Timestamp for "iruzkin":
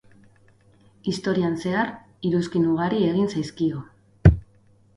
2.31-2.67